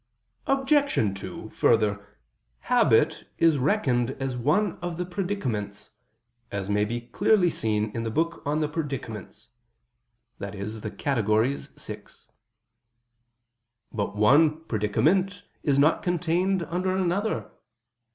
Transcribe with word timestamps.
Obj. 0.47 1.15
2: 1.19 1.49
Further, 1.51 2.17
habit 2.61 3.29
is 3.37 3.59
reckoned 3.59 4.09
as 4.19 4.35
one 4.35 4.79
of 4.81 4.97
the 4.97 5.05
predicaments; 5.05 5.91
as 6.51 6.71
may 6.71 6.85
be 6.85 7.01
clearly 7.01 7.51
seen 7.51 7.91
in 7.91 8.01
the 8.01 8.09
Book 8.09 8.41
on 8.43 8.61
the 8.61 8.67
Predicaments 8.67 9.49
(Categor. 10.39 11.55
vi). 11.77 12.27
But 13.91 14.15
one 14.15 14.63
predicament 14.65 15.43
is 15.61 15.77
not 15.77 16.01
contained 16.01 16.63
under 16.63 16.95
another. 16.95 17.51